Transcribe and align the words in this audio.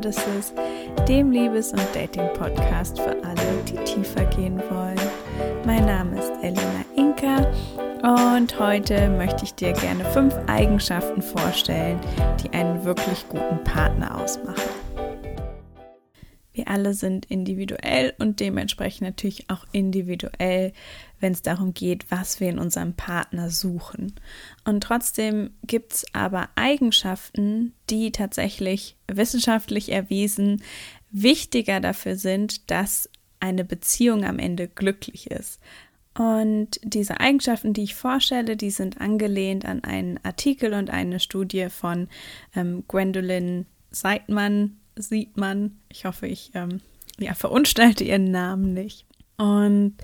Goddesses, 0.00 0.54
dem 1.06 1.30
Liebes- 1.30 1.72
und 1.72 1.86
Dating-Podcast 1.94 2.98
für 2.98 3.16
alle, 3.22 3.62
die 3.68 3.76
tiefer 3.84 4.24
gehen 4.24 4.58
wollen. 4.70 4.98
Mein 5.66 5.84
Name 5.84 6.18
ist 6.18 6.32
Elena 6.42 6.84
Inka 6.96 7.46
und 8.36 8.58
heute 8.58 9.10
möchte 9.10 9.44
ich 9.44 9.54
dir 9.54 9.72
gerne 9.72 10.04
fünf 10.06 10.34
Eigenschaften 10.46 11.20
vorstellen, 11.20 12.00
die 12.42 12.50
einen 12.54 12.82
wirklich 12.82 13.28
guten 13.28 13.62
Partner 13.62 14.18
ausmachen. 14.18 14.79
Wir 16.60 16.68
alle 16.68 16.94
sind 16.94 17.26
individuell 17.26 18.12
und 18.18 18.40
dementsprechend 18.40 19.02
natürlich 19.02 19.48
auch 19.48 19.66
individuell 19.72 20.72
wenn 21.20 21.32
es 21.32 21.42
darum 21.42 21.74
geht, 21.74 22.10
was 22.10 22.40
wir 22.40 22.48
in 22.48 22.58
unserem 22.58 22.94
Partner 22.94 23.50
suchen. 23.50 24.14
Und 24.64 24.82
trotzdem 24.82 25.50
gibt 25.66 25.92
es 25.92 26.06
aber 26.12 26.48
Eigenschaften, 26.56 27.74
die 27.88 28.10
tatsächlich 28.10 28.96
wissenschaftlich 29.06 29.92
erwiesen 29.92 30.62
wichtiger 31.10 31.80
dafür 31.80 32.16
sind, 32.16 32.70
dass 32.70 33.08
eine 33.38 33.64
Beziehung 33.64 34.24
am 34.24 34.38
Ende 34.38 34.68
glücklich 34.68 35.30
ist. 35.30 35.60
Und 36.16 36.80
diese 36.82 37.20
Eigenschaften, 37.20 37.72
die 37.72 37.84
ich 37.84 37.94
vorstelle, 37.94 38.56
die 38.56 38.70
sind 38.70 39.00
angelehnt 39.00 39.64
an 39.64 39.84
einen 39.84 40.18
Artikel 40.24 40.74
und 40.74 40.90
eine 40.90 41.20
Studie 41.20 41.68
von 41.68 42.08
ähm, 42.54 42.84
Gwendolyn 42.88 43.66
Seidmann, 43.90 44.79
Siedmann. 44.96 45.80
Ich 45.88 46.04
hoffe, 46.04 46.26
ich 46.26 46.50
ähm, 46.54 46.80
ja, 47.18 47.34
verunstalte 47.34 48.04
ihren 48.04 48.30
Namen 48.30 48.72
nicht. 48.72 49.06
Und 49.36 49.96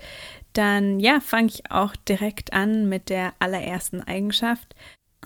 dann 0.53 0.99
ja, 0.99 1.19
fange 1.19 1.47
ich 1.47 1.69
auch 1.69 1.95
direkt 1.95 2.53
an 2.53 2.89
mit 2.89 3.09
der 3.09 3.33
allerersten 3.39 4.01
Eigenschaft. 4.01 4.75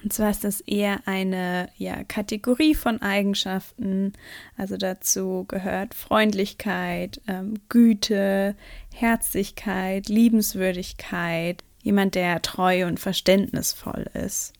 Und 0.03 0.11
zwar 0.11 0.31
ist 0.31 0.43
das 0.43 0.61
eher 0.61 1.01
eine 1.05 1.69
ja, 1.77 2.03
Kategorie 2.03 2.75
von 2.75 3.01
Eigenschaften. 3.01 4.13
Also 4.57 4.77
dazu 4.77 5.45
gehört 5.47 5.93
Freundlichkeit, 5.93 7.21
ähm, 7.27 7.53
Güte, 7.69 8.55
Herzlichkeit, 8.93 10.09
Liebenswürdigkeit, 10.09 11.63
jemand, 11.83 12.15
der 12.15 12.41
treu 12.41 12.87
und 12.87 12.99
verständnisvoll 12.99 14.09
ist. 14.13 14.53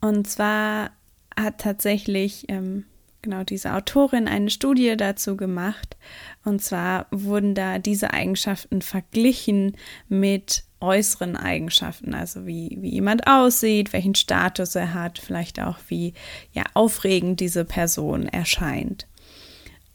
Und 0.00 0.28
zwar 0.28 0.90
hat 1.36 1.58
tatsächlich 1.58 2.46
ähm, 2.48 2.84
genau 3.22 3.44
diese 3.44 3.74
Autorin 3.74 4.28
eine 4.28 4.50
Studie 4.50 4.96
dazu 4.96 5.36
gemacht. 5.36 5.96
Und 6.44 6.62
zwar 6.62 7.06
wurden 7.10 7.54
da 7.54 7.78
diese 7.78 8.12
Eigenschaften 8.12 8.82
verglichen 8.82 9.76
mit 10.08 10.64
äußeren 10.80 11.36
Eigenschaften, 11.36 12.12
also 12.12 12.46
wie, 12.46 12.76
wie 12.80 12.90
jemand 12.90 13.26
aussieht, 13.28 13.92
welchen 13.92 14.16
Status 14.16 14.74
er 14.74 14.94
hat, 14.94 15.18
vielleicht 15.18 15.60
auch 15.60 15.78
wie 15.88 16.12
ja, 16.52 16.64
aufregend 16.74 17.40
diese 17.40 17.64
Person 17.64 18.26
erscheint. 18.26 19.06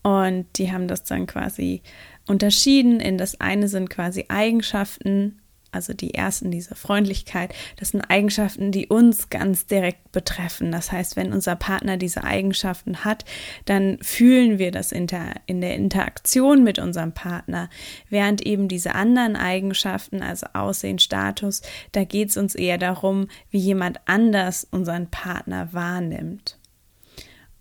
Und 0.02 0.46
die 0.56 0.72
haben 0.72 0.88
das 0.88 1.04
dann 1.04 1.28
quasi 1.28 1.82
unterschieden 2.28 3.00
in 3.00 3.18
das 3.18 3.42
eine 3.42 3.68
sind 3.68 3.90
quasi 3.90 4.26
Eigenschaften 4.30 5.40
also 5.72 5.94
die 5.94 6.14
ersten, 6.14 6.52
diese 6.52 6.76
Freundlichkeit, 6.76 7.54
das 7.78 7.90
sind 7.90 8.02
Eigenschaften, 8.02 8.72
die 8.72 8.88
uns 8.88 9.30
ganz 9.30 9.66
direkt 9.66 10.12
betreffen. 10.12 10.72
Das 10.72 10.92
heißt, 10.92 11.16
wenn 11.16 11.34
unser 11.34 11.56
Partner 11.56 11.98
diese 11.98 12.24
Eigenschaften 12.24 13.04
hat, 13.04 13.26
dann 13.66 13.98
fühlen 14.02 14.60
wir 14.60 14.72
das 14.72 14.92
in 14.92 15.08
der, 15.08 15.36
in 15.46 15.62
der 15.62 15.76
Interaktion 15.76 16.64
mit 16.64 16.80
unserem 16.80 17.14
Partner. 17.14 17.70
Während 18.10 18.42
eben 18.46 18.68
diese 18.68 18.96
anderen 18.96 19.36
Eigenschaften, 19.36 20.22
also 20.22 20.48
Aussehen, 20.54 21.00
Status, 21.00 21.62
da 21.92 22.04
geht 22.04 22.30
es 22.30 22.38
uns 22.38 22.56
eher 22.56 22.78
darum, 22.78 23.28
wie 23.50 23.60
jemand 23.60 24.00
anders 24.06 24.68
unseren 24.72 25.08
Partner 25.08 25.74
wahrnimmt. 25.74 26.58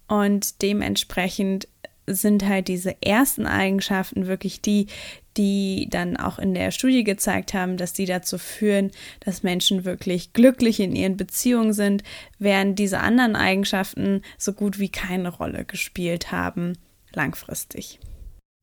Und 0.08 0.62
dementsprechend 0.62 1.68
sind 2.06 2.46
halt 2.46 2.68
diese 2.68 3.02
ersten 3.02 3.46
Eigenschaften 3.46 4.26
wirklich 4.26 4.62
die, 4.62 4.86
die 5.36 5.88
dann 5.90 6.16
auch 6.16 6.38
in 6.38 6.54
der 6.54 6.70
Studie 6.70 7.04
gezeigt 7.04 7.54
haben, 7.54 7.76
dass 7.76 7.92
die 7.92 8.06
dazu 8.06 8.38
führen, 8.38 8.90
dass 9.20 9.42
Menschen 9.42 9.84
wirklich 9.84 10.32
glücklich 10.32 10.80
in 10.80 10.94
ihren 10.94 11.16
Beziehungen 11.16 11.72
sind, 11.72 12.02
während 12.38 12.78
diese 12.78 13.00
anderen 13.00 13.36
Eigenschaften 13.36 14.22
so 14.38 14.52
gut 14.52 14.78
wie 14.78 14.88
keine 14.88 15.28
Rolle 15.28 15.64
gespielt 15.64 16.32
haben 16.32 16.74
langfristig. 17.12 17.98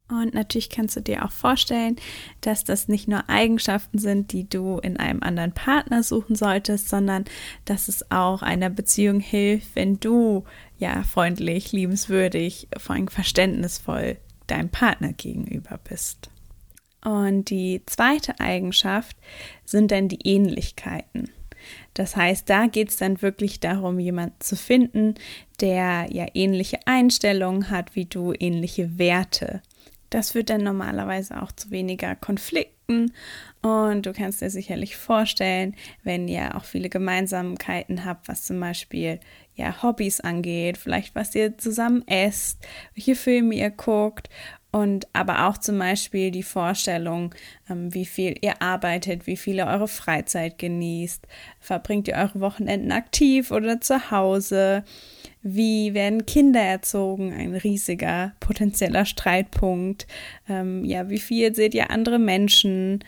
Und 0.10 0.34
natürlich 0.34 0.70
kannst 0.70 0.96
du 0.96 1.02
dir 1.02 1.26
auch 1.26 1.32
vorstellen, 1.32 1.96
dass 2.42 2.64
das 2.64 2.88
nicht 2.88 3.08
nur 3.08 3.30
Eigenschaften 3.30 3.98
sind, 3.98 4.32
die 4.32 4.48
du 4.48 4.78
in 4.80 4.98
einem 4.98 5.24
anderen 5.24 5.54
Partner 5.54 6.04
suchen 6.04 6.36
solltest, 6.36 6.90
sondern 6.90 7.26
dass 7.66 7.88
es 7.88 8.12
auch 8.12 8.42
einer 8.42 8.70
Beziehung 8.70 9.22
hilft, 9.22 9.76
wenn 9.76 10.00
du 10.00 10.44
ja 10.78 11.04
freundlich, 11.04 11.72
liebenswürdig, 11.72 12.68
vor 12.78 12.96
allem 12.96 13.08
verständnisvoll 13.08 14.18
deinem 14.48 14.70
Partner 14.70 15.14
gegenüber 15.14 15.80
bist. 15.84 16.30
Und 17.03 17.50
die 17.50 17.81
zweite 17.86 18.40
Eigenschaft 18.40 19.18
sind 19.66 19.91
dann 19.91 20.08
die 20.08 20.19
Ähnlichkeiten. 20.24 21.30
Das 21.94 22.16
heißt, 22.16 22.50
da 22.50 22.68
geht 22.68 22.90
es 22.90 22.97
dann 22.97 23.22
wirklich 23.22 23.59
darum, 23.59 24.00
jemanden 24.00 24.36
zu 24.40 24.56
finden, 24.56 25.16
der 25.62 26.08
ja 26.12 26.25
ähnliche 26.34 26.80
Einstellungen 26.86 27.69
hat 27.69 27.96
wie 27.96 28.06
du, 28.06 28.34
ähnliche 28.38 28.97
Werte. 28.97 29.62
Das 30.09 30.31
führt 30.31 30.50
dann 30.50 30.63
normalerweise 30.63 31.42
auch 31.42 31.52
zu 31.52 31.72
weniger 31.72 32.16
Konflikten 32.16 33.13
und 33.62 34.06
du 34.06 34.13
kannst 34.13 34.42
dir 34.42 34.50
sicherlich 34.50 34.97
vorstellen, 34.97 35.75
wenn 36.03 36.28
ihr 36.28 36.56
auch 36.56 36.66
viele 36.66 36.90
Gemeinsamkeiten 36.90 38.06
habt, 38.06 38.28
was 38.28 38.44
zum 38.44 38.59
Beispiel 38.59 39.19
ja 39.56 39.81
Hobbys 39.81 40.19
angeht, 40.19 40.78
vielleicht 40.78 41.16
was 41.16 41.34
ihr 41.34 41.58
zusammen 41.58 42.03
esst, 42.08 42.59
welche 42.94 43.16
Filme 43.16 43.56
ihr 43.56 43.72
guckt 43.72 44.30
und 44.74 45.08
aber 45.14 45.48
auch 45.48 45.60
zum 45.60 45.78
Beispiel 45.78 46.32
die 46.32 46.42
Vorstellung, 46.42 47.34
ähm, 47.70 47.94
wie 47.94 48.06
viel 48.06 48.36
ihr 48.42 48.60
arbeitet, 48.60 49.28
wie 49.28 49.38
viel 49.38 49.58
ihr 49.58 49.68
eure 49.68 49.88
Freizeit 49.88 50.58
genießt, 50.58 51.28
verbringt 51.60 52.08
ihr 52.08 52.16
eure 52.16 52.42
Wochenenden 52.42 52.92
aktiv 52.92 53.52
oder 53.52 53.80
zu 53.82 54.10
Hause, 54.10 54.84
wie 55.44 55.94
werden 55.94 56.26
Kinder 56.26 56.60
erzogen, 56.60 57.32
ein 57.34 57.54
riesiger 57.54 58.34
potenzieller 58.40 59.06
Streitpunkt, 59.06 60.08
ähm, 60.50 60.84
ja, 60.84 61.08
wie 61.08 61.20
viel 61.20 61.54
seht 61.54 61.76
ihr 61.76 61.92
andere 61.92 62.18
Menschen? 62.18 63.04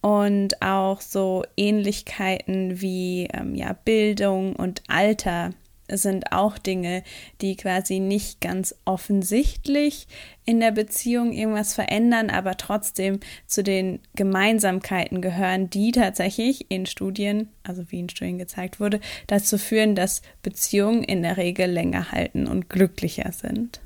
Und 0.00 0.62
auch 0.62 1.00
so 1.00 1.42
Ähnlichkeiten 1.56 2.80
wie 2.80 3.28
ähm, 3.32 3.54
ja, 3.54 3.72
Bildung 3.72 4.54
und 4.54 4.82
Alter 4.86 5.50
sind 5.90 6.32
auch 6.32 6.58
Dinge, 6.58 7.02
die 7.40 7.56
quasi 7.56 7.98
nicht 7.98 8.40
ganz 8.40 8.74
offensichtlich 8.84 10.06
in 10.44 10.60
der 10.60 10.70
Beziehung 10.70 11.32
irgendwas 11.32 11.74
verändern, 11.74 12.30
aber 12.30 12.56
trotzdem 12.56 13.20
zu 13.46 13.62
den 13.62 14.00
Gemeinsamkeiten 14.14 15.20
gehören, 15.20 15.70
die 15.70 15.92
tatsächlich 15.92 16.70
in 16.70 16.86
Studien, 16.86 17.48
also 17.62 17.90
wie 17.90 18.00
in 18.00 18.08
Studien 18.08 18.38
gezeigt 18.38 18.80
wurde, 18.80 19.00
dazu 19.26 19.58
führen, 19.58 19.94
dass 19.94 20.22
Beziehungen 20.42 21.02
in 21.02 21.22
der 21.22 21.36
Regel 21.36 21.70
länger 21.70 22.12
halten 22.12 22.46
und 22.46 22.68
glücklicher 22.68 23.32
sind. 23.32 23.80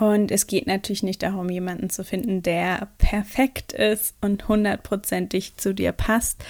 Und 0.00 0.30
es 0.30 0.46
geht 0.46 0.66
natürlich 0.66 1.02
nicht 1.02 1.22
darum, 1.22 1.48
jemanden 1.48 1.90
zu 1.90 2.04
finden, 2.04 2.42
der 2.42 2.88
perfekt 2.98 3.72
ist 3.72 4.16
und 4.20 4.48
hundertprozentig 4.48 5.56
zu 5.56 5.74
dir 5.74 5.92
passt. 5.92 6.44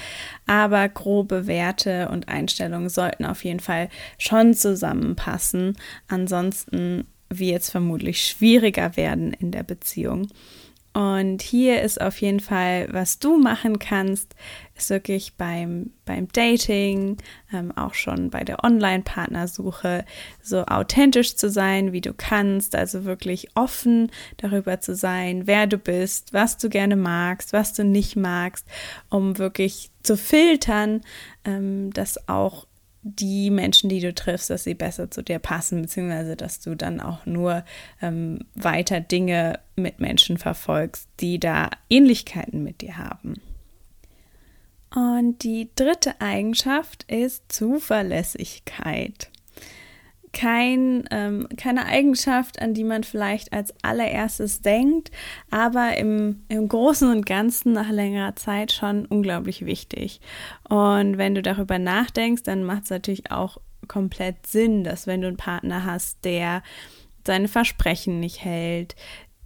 Aber 0.47 0.89
grobe 0.89 1.47
Werte 1.47 2.09
und 2.09 2.29
Einstellungen 2.29 2.89
sollten 2.89 3.25
auf 3.25 3.45
jeden 3.45 3.61
Fall 3.61 3.89
schon 4.19 4.55
zusammenpassen. 4.55 5.77
Ansonsten 6.09 7.07
wird 7.29 7.63
es 7.63 7.71
vermutlich 7.71 8.25
schwieriger 8.27 8.97
werden 8.97 9.33
in 9.33 9.51
der 9.51 9.63
Beziehung. 9.63 10.29
Und 10.95 11.43
hier 11.43 11.83
ist 11.83 12.01
auf 12.01 12.21
jeden 12.21 12.39
Fall, 12.39 12.87
was 12.93 13.19
du 13.19 13.37
machen 13.37 13.81
kannst, 13.81 14.37
ist 14.77 14.91
wirklich 14.91 15.35
beim, 15.35 15.91
beim 16.05 16.29
Dating, 16.29 17.17
ähm, 17.53 17.77
auch 17.77 17.95
schon 17.95 18.31
bei 18.31 18.45
der 18.45 18.63
Online-Partnersuche, 18.63 20.05
so 20.41 20.65
authentisch 20.67 21.35
zu 21.35 21.51
sein, 21.51 21.93
wie 21.93 22.01
du 22.01 22.15
kannst, 22.15 22.77
also 22.77 23.05
wirklich 23.05 23.49
offen 23.57 24.13
darüber 24.37 24.81
zu 24.81 24.95
sein, 24.95 25.49
wer 25.49 25.67
du 25.67 25.79
bist, 25.79 26.33
was 26.33 26.59
du 26.59 26.69
gerne 26.69 26.95
magst, 26.95 27.53
was 27.53 27.73
du 27.73 27.85
nicht 27.85 28.15
magst, 28.15 28.65
um 29.11 29.37
wirklich 29.39 29.91
zu 30.05 30.17
filtern, 30.17 31.01
ähm, 31.45 31.93
dass 31.93 32.29
auch 32.29 32.69
die 33.05 33.51
Menschen, 33.51 33.91
die 33.91 34.01
du 34.01 34.15
triffst, 34.15 34.49
dass 34.49 34.65
sie 34.65 34.75
besser 34.75 35.11
zu 35.11 35.23
dir 35.23 35.39
passen, 35.39 35.83
beziehungsweise 35.83 36.37
dass 36.37 36.61
du 36.61 36.75
dann 36.75 37.01
auch 37.01 37.27
nur 37.27 37.65
ähm, 38.01 38.41
weiter 38.55 39.01
Dinge 39.01 39.61
mit 39.77 40.01
Menschen 40.01 40.39
verfolgst, 40.39 41.09
die 41.21 41.39
da 41.39 41.71
Ähnlichkeiten 41.91 42.65
mit 42.65 42.81
dir 42.81 42.97
haben. 42.97 43.35
Und 44.95 45.43
die 45.43 45.69
dritte 45.77 46.21
Eigenschaft 46.21 47.05
ist 47.11 47.53
Zuverlässigkeit. 47.53 49.31
Kein, 50.35 51.05
ähm, 51.11 51.49
keine 51.57 51.87
Eigenschaft, 51.87 52.61
an 52.61 52.75
die 52.75 52.85
man 52.85 53.05
vielleicht 53.05 53.53
als 53.53 53.73
allererstes 53.83 54.61
denkt, 54.61 55.11
aber 55.51 55.97
im, 55.97 56.45
im 56.49 56.69
Großen 56.69 57.11
und 57.11 57.25
Ganzen 57.25 57.73
nach 57.73 57.91
längerer 57.91 58.37
Zeit 58.37 58.73
schon 58.73 59.07
unglaublich 59.07 59.65
wichtig. 59.65 60.21
Und 60.69 61.17
wenn 61.17 61.35
du 61.35 61.41
darüber 61.41 61.79
nachdenkst, 61.79 62.43
dann 62.43 62.65
macht 62.65 62.85
es 62.85 62.91
natürlich 62.91 63.31
auch 63.31 63.59
komplett 63.89 64.47
Sinn, 64.47 64.85
dass 64.85 65.07
wenn 65.07 65.23
du 65.23 65.29
einen 65.29 65.37
Partner 65.37 65.85
hast, 65.85 66.25
der 66.25 66.63
seine 67.27 67.49
Versprechen 67.49 68.21
nicht 68.21 68.45
hält, 68.45 68.97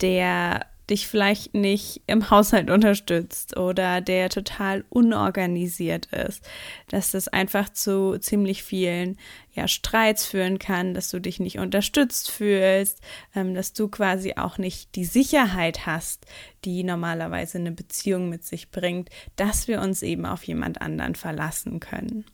der 0.00 0.66
dich 0.90 1.06
vielleicht 1.06 1.54
nicht 1.54 2.02
im 2.06 2.30
Haushalt 2.30 2.70
unterstützt 2.70 3.56
oder 3.56 4.00
der 4.00 4.28
total 4.30 4.84
unorganisiert 4.88 6.06
ist, 6.06 6.42
dass 6.88 7.10
das 7.10 7.28
einfach 7.28 7.68
zu 7.68 8.18
ziemlich 8.18 8.62
vielen 8.62 9.18
ja, 9.52 9.68
Streits 9.68 10.24
führen 10.24 10.58
kann, 10.58 10.94
dass 10.94 11.10
du 11.10 11.20
dich 11.20 11.40
nicht 11.40 11.58
unterstützt 11.58 12.30
fühlst, 12.30 13.00
ähm, 13.34 13.54
dass 13.54 13.72
du 13.72 13.88
quasi 13.88 14.34
auch 14.36 14.58
nicht 14.58 14.94
die 14.94 15.04
Sicherheit 15.04 15.86
hast, 15.86 16.26
die 16.64 16.84
normalerweise 16.84 17.58
eine 17.58 17.72
Beziehung 17.72 18.28
mit 18.28 18.44
sich 18.44 18.70
bringt, 18.70 19.10
dass 19.36 19.68
wir 19.68 19.80
uns 19.80 20.02
eben 20.02 20.26
auf 20.26 20.44
jemand 20.44 20.80
anderen 20.80 21.14
verlassen 21.14 21.80
können. 21.80 22.24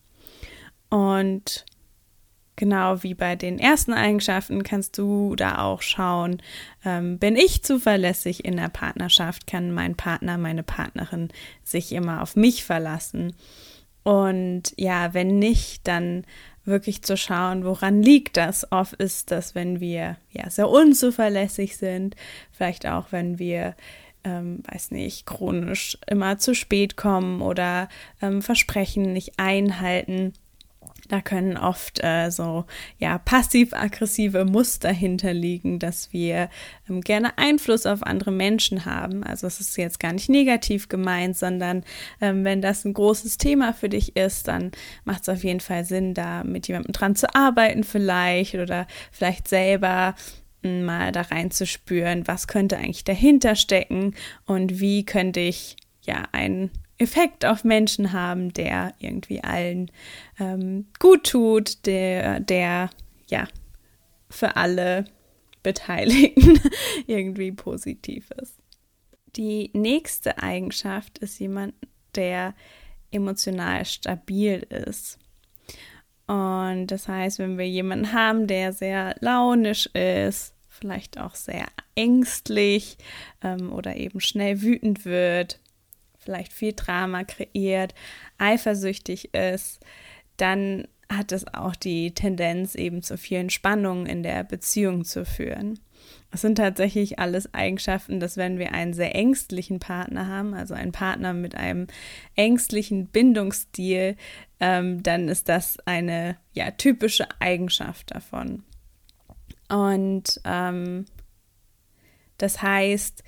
Und 0.90 1.64
Genau 2.56 3.02
wie 3.02 3.14
bei 3.14 3.34
den 3.34 3.58
ersten 3.58 3.92
Eigenschaften 3.92 4.62
kannst 4.62 4.96
du 4.96 5.34
da 5.34 5.58
auch 5.58 5.82
schauen, 5.82 6.40
ähm, 6.84 7.18
bin 7.18 7.34
ich 7.34 7.64
zuverlässig 7.64 8.44
in 8.44 8.56
der 8.56 8.68
Partnerschaft, 8.68 9.48
kann 9.48 9.72
mein 9.72 9.96
Partner, 9.96 10.38
meine 10.38 10.62
Partnerin 10.62 11.30
sich 11.64 11.90
immer 11.92 12.22
auf 12.22 12.36
mich 12.36 12.64
verlassen. 12.64 13.34
Und 14.04 14.72
ja, 14.76 15.14
wenn 15.14 15.38
nicht, 15.38 15.88
dann 15.88 16.24
wirklich 16.64 17.02
zu 17.02 17.16
schauen, 17.16 17.64
woran 17.64 18.02
liegt 18.02 18.36
das? 18.36 18.70
Oft 18.70 18.94
ist 18.94 19.30
das, 19.32 19.54
wenn 19.54 19.80
wir 19.80 20.16
ja 20.30 20.48
sehr 20.48 20.68
unzuverlässig 20.68 21.76
sind, 21.76 22.14
vielleicht 22.52 22.86
auch 22.86 23.06
wenn 23.10 23.38
wir 23.38 23.74
ähm, 24.24 24.62
weiß 24.70 24.90
nicht, 24.92 25.26
chronisch 25.26 25.98
immer 26.06 26.38
zu 26.38 26.54
spät 26.54 26.96
kommen 26.96 27.42
oder 27.42 27.88
ähm, 28.22 28.40
Versprechen 28.40 29.12
nicht 29.12 29.38
einhalten 29.38 30.32
da 31.08 31.20
können 31.20 31.56
oft 31.56 32.02
äh, 32.02 32.30
so 32.30 32.64
ja 32.98 33.18
passiv-aggressive 33.18 34.44
Muster 34.44 34.90
hinterliegen, 34.90 35.78
dass 35.78 36.12
wir 36.12 36.48
ähm, 36.88 37.00
gerne 37.00 37.36
Einfluss 37.38 37.86
auf 37.86 38.02
andere 38.02 38.32
Menschen 38.32 38.84
haben. 38.84 39.22
Also 39.22 39.46
es 39.46 39.60
ist 39.60 39.76
jetzt 39.76 40.00
gar 40.00 40.12
nicht 40.12 40.28
negativ 40.28 40.88
gemeint, 40.88 41.36
sondern 41.36 41.84
ähm, 42.20 42.44
wenn 42.44 42.62
das 42.62 42.84
ein 42.84 42.94
großes 42.94 43.38
Thema 43.38 43.72
für 43.72 43.88
dich 43.88 44.16
ist, 44.16 44.48
dann 44.48 44.72
macht 45.04 45.22
es 45.22 45.28
auf 45.28 45.44
jeden 45.44 45.60
Fall 45.60 45.84
Sinn, 45.84 46.14
da 46.14 46.44
mit 46.44 46.68
jemandem 46.68 46.92
dran 46.92 47.16
zu 47.16 47.34
arbeiten 47.34 47.84
vielleicht 47.84 48.54
oder 48.54 48.86
vielleicht 49.10 49.48
selber 49.48 50.14
hm, 50.62 50.84
mal 50.84 51.12
da 51.12 51.22
reinzuspüren, 51.22 52.26
was 52.26 52.48
könnte 52.48 52.78
eigentlich 52.78 53.04
dahinter 53.04 53.56
stecken 53.56 54.14
und 54.46 54.80
wie 54.80 55.04
könnte 55.04 55.40
ich 55.40 55.76
ja 56.02 56.24
einen 56.32 56.70
Effekt 56.98 57.44
auf 57.44 57.64
Menschen 57.64 58.12
haben, 58.12 58.52
der 58.52 58.94
irgendwie 58.98 59.42
allen 59.42 59.90
ähm, 60.38 60.86
gut 60.98 61.24
tut, 61.24 61.86
der, 61.86 62.40
der 62.40 62.90
ja 63.28 63.48
für 64.30 64.56
alle 64.56 65.04
Beteiligten 65.62 66.60
irgendwie 67.06 67.52
positiv 67.52 68.30
ist. 68.40 68.58
Die 69.36 69.70
nächste 69.72 70.38
Eigenschaft 70.38 71.18
ist 71.18 71.40
jemand, 71.40 71.74
der 72.14 72.54
emotional 73.10 73.84
stabil 73.84 74.64
ist. 74.68 75.18
Und 76.26 76.86
das 76.86 77.08
heißt, 77.08 77.38
wenn 77.38 77.58
wir 77.58 77.68
jemanden 77.68 78.12
haben, 78.12 78.46
der 78.46 78.72
sehr 78.72 79.16
launisch 79.20 79.86
ist, 79.86 80.54
vielleicht 80.68 81.18
auch 81.18 81.34
sehr 81.34 81.66
ängstlich 81.94 82.96
ähm, 83.42 83.72
oder 83.72 83.96
eben 83.96 84.20
schnell 84.20 84.62
wütend 84.62 85.04
wird, 85.04 85.60
vielleicht 86.24 86.52
viel 86.52 86.72
Drama 86.72 87.24
kreiert, 87.24 87.94
eifersüchtig 88.38 89.34
ist, 89.34 89.80
dann 90.36 90.88
hat 91.08 91.32
es 91.32 91.46
auch 91.52 91.76
die 91.76 92.12
Tendenz, 92.12 92.74
eben 92.74 93.02
zu 93.02 93.16
vielen 93.18 93.50
Spannungen 93.50 94.06
in 94.06 94.22
der 94.22 94.44
Beziehung 94.44 95.04
zu 95.04 95.24
führen. 95.24 95.78
Das 96.30 96.40
sind 96.40 96.56
tatsächlich 96.56 97.18
alles 97.18 97.54
Eigenschaften, 97.54 98.18
dass 98.18 98.36
wenn 98.36 98.58
wir 98.58 98.72
einen 98.72 98.92
sehr 98.92 99.14
ängstlichen 99.14 99.78
Partner 99.78 100.26
haben, 100.26 100.54
also 100.54 100.74
einen 100.74 100.92
Partner 100.92 101.32
mit 101.32 101.54
einem 101.54 101.86
ängstlichen 102.34 103.06
Bindungsstil, 103.06 104.16
ähm, 104.60 105.02
dann 105.02 105.28
ist 105.28 105.48
das 105.48 105.78
eine 105.86 106.36
ja, 106.52 106.72
typische 106.72 107.26
Eigenschaft 107.38 108.14
davon. 108.14 108.64
Und 109.68 110.40
ähm, 110.44 111.06
das 112.38 112.62
heißt, 112.62 113.22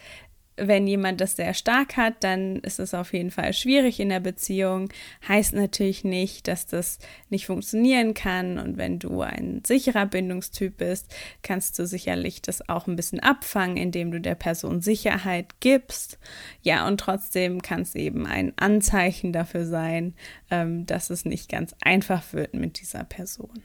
wenn 0.57 0.87
jemand 0.87 1.21
das 1.21 1.37
sehr 1.37 1.55
stark 1.55 1.97
hat, 1.97 2.15
dann 2.21 2.57
ist 2.61 2.79
es 2.79 2.95
auf 2.95 3.13
jeden 3.13 3.31
Fall 3.31 3.53
schwierig 3.53 4.01
in 4.01 4.09
der 4.09 4.21
Beziehung. 4.21 4.89
Heißt 5.29 5.53
natürlich 5.53 6.05
nicht, 6.05 6.49
dass 6.49 6.67
das 6.67 6.99
nicht 7.29 7.47
funktionieren 7.47 8.15
kann. 8.15 8.59
Und 8.59 8.77
wenn 8.79 8.99
du 8.99 9.21
ein 9.21 9.63
sicherer 9.67 10.07
Bindungstyp 10.07 10.79
bist, 10.79 11.15
kannst 11.43 11.79
du 11.79 11.87
sicherlich 11.87 12.43
das 12.43 12.69
auch 12.69 12.87
ein 12.87 12.97
bisschen 12.97 13.21
abfangen, 13.21 13.77
indem 13.77 14.11
du 14.11 14.21
der 14.21 14.35
Person 14.35 14.81
Sicherheit 14.81 15.61
gibst. 15.61 16.19
Ja, 16.63 16.87
und 16.87 16.99
trotzdem 16.99 17.61
kann 17.61 17.83
es 17.83 17.95
eben 17.95 18.27
ein 18.27 18.53
Anzeichen 18.57 19.33
dafür 19.33 19.67
sein, 19.67 20.15
ähm, 20.51 20.87
dass 20.87 21.11
es 21.11 21.25
nicht 21.25 21.51
ganz 21.51 21.75
einfach 21.83 22.33
wird 22.33 22.55
mit 22.55 22.81
dieser 22.81 23.05
Person. 23.05 23.63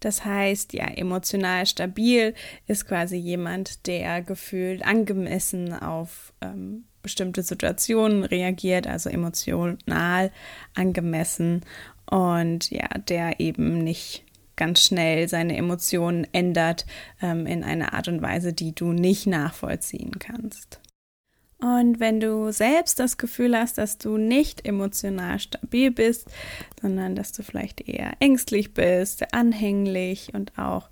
Das 0.00 0.24
heißt, 0.24 0.72
ja, 0.72 0.86
emotional 0.86 1.66
stabil 1.66 2.34
ist 2.66 2.88
quasi 2.88 3.16
jemand, 3.16 3.86
der 3.86 4.22
gefühlt 4.22 4.84
angemessen 4.84 5.72
auf 5.72 6.32
ähm, 6.40 6.84
bestimmte 7.02 7.42
Situationen 7.42 8.24
reagiert, 8.24 8.86
also 8.86 9.10
emotional 9.10 10.30
angemessen 10.74 11.62
und 12.06 12.70
ja, 12.70 12.88
der 13.08 13.40
eben 13.40 13.78
nicht 13.84 14.24
ganz 14.56 14.84
schnell 14.84 15.28
seine 15.28 15.56
Emotionen 15.56 16.26
ändert 16.32 16.84
ähm, 17.22 17.46
in 17.46 17.64
eine 17.64 17.94
Art 17.94 18.08
und 18.08 18.20
Weise, 18.20 18.52
die 18.52 18.74
du 18.74 18.92
nicht 18.92 19.26
nachvollziehen 19.26 20.18
kannst. 20.18 20.79
Und 21.60 22.00
wenn 22.00 22.20
du 22.20 22.52
selbst 22.52 22.98
das 22.98 23.18
Gefühl 23.18 23.56
hast, 23.56 23.76
dass 23.76 23.98
du 23.98 24.16
nicht 24.16 24.66
emotional 24.66 25.38
stabil 25.38 25.90
bist, 25.90 26.26
sondern 26.80 27.14
dass 27.14 27.32
du 27.32 27.42
vielleicht 27.42 27.86
eher 27.86 28.12
ängstlich 28.20 28.72
bist, 28.72 29.34
anhänglich 29.34 30.32
und 30.32 30.58
auch 30.58 30.88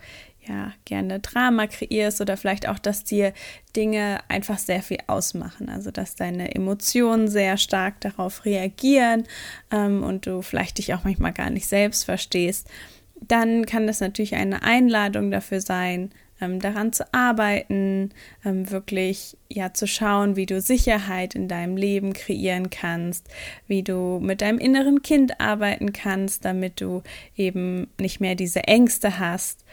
ja 0.46 0.72
gerne 0.84 1.20
Drama 1.20 1.66
kreierst 1.66 2.20
oder 2.20 2.36
vielleicht 2.36 2.68
auch, 2.68 2.78
dass 2.78 3.04
dir 3.04 3.32
Dinge 3.76 4.20
einfach 4.28 4.58
sehr 4.58 4.82
viel 4.82 4.98
ausmachen, 5.06 5.68
also 5.68 5.90
dass 5.90 6.16
deine 6.16 6.54
Emotionen 6.54 7.28
sehr 7.28 7.56
stark 7.56 8.00
darauf 8.00 8.44
reagieren 8.44 9.24
ähm, 9.70 10.02
und 10.02 10.26
du 10.26 10.42
vielleicht 10.42 10.78
dich 10.78 10.94
auch 10.94 11.04
manchmal 11.04 11.32
gar 11.32 11.50
nicht 11.50 11.66
selbst 11.66 12.04
verstehst, 12.04 12.68
dann 13.20 13.66
kann 13.66 13.86
das 13.86 14.00
natürlich 14.00 14.34
eine 14.34 14.62
Einladung 14.62 15.30
dafür 15.30 15.60
sein, 15.60 16.10
ähm, 16.40 16.60
daran 16.60 16.92
zu 16.92 17.12
arbeiten, 17.12 18.10
ähm, 18.44 18.70
wirklich 18.70 19.36
ja 19.48 19.72
zu 19.72 19.86
schauen, 19.86 20.36
wie 20.36 20.46
du 20.46 20.60
Sicherheit 20.60 21.34
in 21.34 21.48
deinem 21.48 21.76
Leben 21.76 22.12
kreieren 22.12 22.70
kannst, 22.70 23.28
wie 23.66 23.82
du 23.82 24.18
mit 24.20 24.40
deinem 24.40 24.58
inneren 24.58 25.02
Kind 25.02 25.40
arbeiten 25.40 25.92
kannst, 25.92 26.44
damit 26.44 26.80
du 26.80 27.02
eben 27.36 27.88
nicht 27.98 28.20
mehr 28.20 28.34
diese 28.34 28.64
Ängste 28.64 29.18
hast 29.18 29.64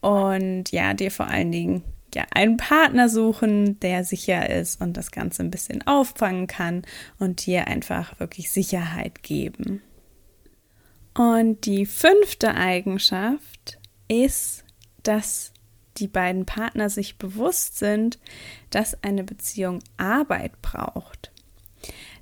und 0.00 0.70
ja, 0.72 0.94
dir 0.94 1.10
vor 1.10 1.28
allen 1.28 1.52
Dingen 1.52 1.82
ja, 2.14 2.26
einen 2.34 2.56
Partner 2.56 3.08
suchen, 3.08 3.80
der 3.80 4.04
sicher 4.04 4.50
ist 4.50 4.80
und 4.80 4.96
das 4.96 5.10
Ganze 5.10 5.42
ein 5.42 5.50
bisschen 5.50 5.86
auffangen 5.86 6.46
kann 6.46 6.82
und 7.18 7.46
dir 7.46 7.68
einfach 7.68 8.18
wirklich 8.20 8.50
Sicherheit 8.50 9.22
geben. 9.22 9.82
Und 11.14 11.66
die 11.66 11.86
fünfte 11.86 12.54
Eigenschaft 12.54 13.78
ist, 14.08 14.64
dass 15.02 15.51
die 15.98 16.08
beiden 16.08 16.46
Partner 16.46 16.90
sich 16.90 17.18
bewusst 17.18 17.78
sind, 17.78 18.18
dass 18.70 19.02
eine 19.02 19.24
Beziehung 19.24 19.80
Arbeit 19.96 20.60
braucht. 20.62 21.30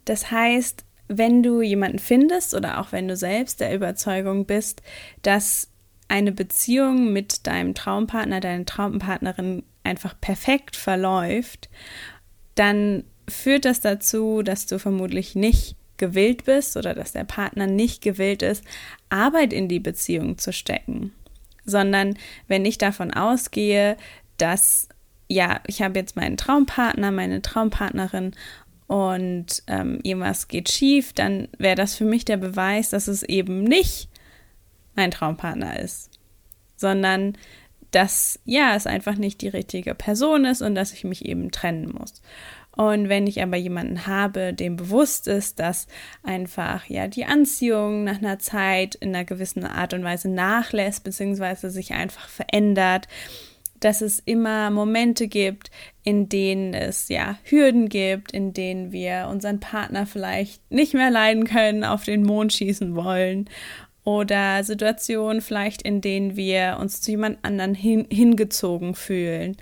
Das 0.05 0.31
heißt, 0.31 0.85
wenn 1.09 1.43
du 1.43 1.61
jemanden 1.61 1.99
findest 1.99 2.55
oder 2.55 2.81
auch 2.81 2.93
wenn 2.93 3.09
du 3.09 3.17
selbst 3.17 3.61
der 3.61 3.75
Überzeugung 3.75 4.47
bist, 4.47 4.83
dass 5.23 5.69
eine 6.09 6.33
Beziehung 6.33 7.12
mit 7.12 7.47
deinem 7.47 7.75
Traumpartner, 7.75 8.41
deiner 8.41 8.65
Traumpartnerin 8.65 9.65
einfach 9.85 10.21
perfekt 10.21 10.77
verläuft, 10.77 11.69
dann 12.55 13.05
führt 13.29 13.65
das 13.65 13.81
dazu, 13.81 14.43
dass 14.43 14.67
du 14.67 14.79
vermutlich 14.79 15.35
nicht 15.35 15.77
gewillt 15.97 16.45
bist 16.45 16.77
oder 16.77 16.95
dass 16.95 17.12
der 17.12 17.25
Partner 17.25 17.67
nicht 17.67 18.03
gewillt 18.03 18.43
ist, 18.43 18.65
Arbeit 19.09 19.53
in 19.53 19.69
die 19.69 19.81
Beziehung 19.81 20.39
zu 20.39 20.53
stecken 20.53 21.12
sondern 21.71 22.19
wenn 22.49 22.65
ich 22.67 22.77
davon 22.77 23.12
ausgehe, 23.12 23.97
dass 24.37 24.89
ja, 25.29 25.61
ich 25.69 25.81
habe 25.81 25.99
jetzt 25.99 26.17
meinen 26.17 26.37
Traumpartner, 26.37 27.12
meine 27.12 27.41
Traumpartnerin 27.41 28.33
und 28.89 29.62
ähm, 29.69 30.00
irgendwas 30.03 30.49
geht 30.49 30.69
schief, 30.69 31.12
dann 31.12 31.47
wäre 31.57 31.77
das 31.77 31.95
für 31.95 32.05
mich 32.05 32.25
der 32.25 32.37
Beweis, 32.37 32.91
dass 32.91 33.07
es 33.07 33.23
eben 33.23 33.62
nicht 33.62 34.09
mein 34.97 35.12
Traumpartner 35.12 35.79
ist, 35.79 36.11
sondern 36.75 37.39
dass 37.93 38.41
ja, 38.45 38.75
es 38.75 38.87
einfach 38.87 39.15
nicht 39.15 39.41
die 39.41 39.49
richtige 39.49 39.95
Person 39.95 40.45
ist 40.45 40.62
und 40.62 40.75
dass 40.75 40.93
ich 40.93 41.05
mich 41.05 41.25
eben 41.25 41.53
trennen 41.53 41.93
muss. 41.97 42.23
Und 42.81 43.11
wenn 43.11 43.27
ich 43.27 43.43
aber 43.43 43.59
jemanden 43.59 44.07
habe, 44.07 44.55
dem 44.55 44.77
bewusst 44.77 45.29
ist, 45.29 45.59
dass 45.59 45.87
einfach 46.23 46.87
ja 46.87 47.09
die 47.09 47.27
Anziehung 47.27 48.05
nach 48.05 48.17
einer 48.17 48.39
Zeit 48.39 48.95
in 48.95 49.15
einer 49.15 49.27
gewissen 49.27 49.67
Art 49.67 49.93
und 49.93 50.03
Weise 50.03 50.31
nachlässt, 50.31 51.05
beziehungsweise 51.05 51.69
sich 51.69 51.93
einfach 51.93 52.27
verändert, 52.27 53.07
dass 53.81 54.01
es 54.01 54.19
immer 54.21 54.71
Momente 54.71 55.29
gibt, 55.29 55.71
in 56.05 56.31
denen 56.31 56.73
es 56.73 57.11
ja 57.11 57.37
Hürden 57.45 57.91
gibt, 57.91 58.33
in 58.33 58.55
denen 58.55 58.93
wir 58.93 59.29
unseren 59.31 59.61
Partner 59.61 60.07
vielleicht 60.07 60.63
nicht 60.71 60.95
mehr 60.95 61.11
leiden 61.11 61.45
können, 61.45 61.85
auf 61.85 62.05
den 62.05 62.23
Mond 62.23 62.55
schießen 62.55 62.97
wollen 62.97 63.51
oder 64.05 64.65
Situationen 64.65 65.43
vielleicht, 65.43 65.83
in 65.83 66.01
denen 66.01 66.35
wir 66.35 66.79
uns 66.81 67.03
zu 67.03 67.11
jemand 67.11 67.45
anderen 67.45 67.75
hin, 67.75 68.07
hingezogen 68.11 68.95
fühlen. 68.95 69.59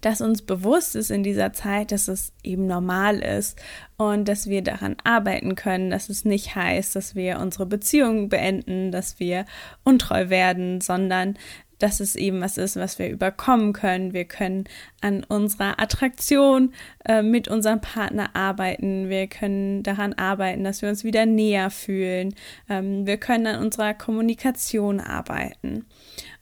Dass 0.00 0.20
uns 0.20 0.42
bewusst 0.42 0.94
ist 0.94 1.10
in 1.10 1.22
dieser 1.22 1.52
Zeit, 1.52 1.92
dass 1.92 2.08
es 2.08 2.32
eben 2.42 2.66
normal 2.66 3.18
ist 3.18 3.58
und 3.96 4.28
dass 4.28 4.48
wir 4.48 4.62
daran 4.62 4.96
arbeiten 5.04 5.54
können, 5.54 5.90
dass 5.90 6.08
es 6.08 6.24
nicht 6.24 6.54
heißt, 6.54 6.94
dass 6.94 7.14
wir 7.14 7.38
unsere 7.40 7.66
Beziehung 7.66 8.28
beenden, 8.28 8.92
dass 8.92 9.18
wir 9.18 9.44
untreu 9.84 10.28
werden, 10.28 10.80
sondern 10.80 11.36
dass 11.78 12.00
es 12.00 12.16
eben 12.16 12.40
was 12.40 12.58
ist, 12.58 12.76
was 12.76 12.98
wir 12.98 13.08
überkommen 13.08 13.72
können. 13.72 14.12
Wir 14.12 14.24
können 14.24 14.64
an 15.00 15.24
unserer 15.24 15.80
Attraktion 15.80 16.72
äh, 17.04 17.22
mit 17.22 17.48
unserem 17.48 17.80
Partner 17.80 18.34
arbeiten. 18.34 19.08
Wir 19.08 19.26
können 19.28 19.82
daran 19.82 20.12
arbeiten, 20.14 20.64
dass 20.64 20.82
wir 20.82 20.88
uns 20.88 21.04
wieder 21.04 21.26
näher 21.26 21.70
fühlen. 21.70 22.34
Ähm, 22.68 23.06
wir 23.06 23.16
können 23.16 23.46
an 23.46 23.62
unserer 23.62 23.94
Kommunikation 23.94 25.00
arbeiten. 25.00 25.86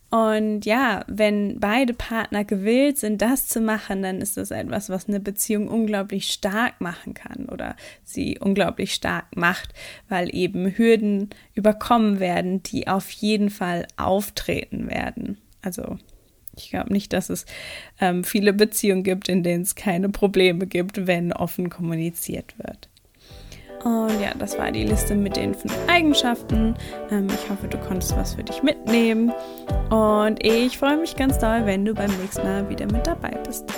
Und 0.08 0.64
ja, 0.64 1.04
wenn 1.08 1.58
beide 1.58 1.92
Partner 1.92 2.44
gewillt 2.44 2.98
sind, 2.98 3.20
das 3.22 3.48
zu 3.48 3.60
machen, 3.60 4.02
dann 4.02 4.20
ist 4.20 4.36
das 4.36 4.52
etwas, 4.52 4.88
was 4.88 5.08
eine 5.08 5.18
Beziehung 5.18 5.68
unglaublich 5.68 6.32
stark 6.32 6.80
machen 6.80 7.12
kann 7.12 7.46
oder 7.46 7.74
sie 8.04 8.38
unglaublich 8.38 8.94
stark 8.94 9.36
macht, 9.36 9.74
weil 10.08 10.32
eben 10.34 10.76
Hürden 10.76 11.30
überkommen 11.54 12.20
werden, 12.20 12.62
die 12.62 12.86
auf 12.86 13.10
jeden 13.10 13.50
Fall 13.50 13.88
auftreten 13.96 14.88
werden. 14.88 15.38
Also 15.60 15.98
ich 16.56 16.70
glaube 16.70 16.92
nicht, 16.92 17.12
dass 17.12 17.28
es 17.28 17.44
ähm, 18.00 18.22
viele 18.22 18.52
Beziehungen 18.52 19.02
gibt, 19.02 19.28
in 19.28 19.42
denen 19.42 19.62
es 19.62 19.74
keine 19.74 20.08
Probleme 20.08 20.66
gibt, 20.66 21.06
wenn 21.08 21.32
offen 21.32 21.68
kommuniziert 21.68 22.54
wird. 22.58 22.88
Und 23.86 24.20
ja, 24.20 24.32
das 24.36 24.58
war 24.58 24.72
die 24.72 24.82
Liste 24.82 25.14
mit 25.14 25.36
den 25.36 25.54
fünf 25.54 25.72
Eigenschaften. 25.86 26.74
Ähm, 27.12 27.28
ich 27.28 27.48
hoffe, 27.48 27.68
du 27.68 27.78
konntest 27.78 28.16
was 28.16 28.34
für 28.34 28.42
dich 28.42 28.64
mitnehmen. 28.64 29.32
Und 29.90 30.44
ich 30.44 30.76
freue 30.76 30.96
mich 30.96 31.14
ganz 31.14 31.38
doll, 31.38 31.66
wenn 31.66 31.84
du 31.84 31.94
beim 31.94 32.10
nächsten 32.20 32.42
Mal 32.42 32.68
wieder 32.68 32.86
mit 32.86 33.06
dabei 33.06 33.38
bist. 33.46 33.72